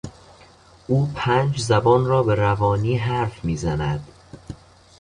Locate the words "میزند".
3.45-4.07